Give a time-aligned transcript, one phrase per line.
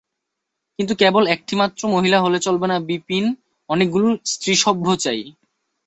[0.79, 3.25] কিন্তু কেবল একটিমাত্র মহিলা হলে চলবে না বিপিন,
[3.69, 5.21] অনেকগুলি স্ত্রীসভ্য চাই।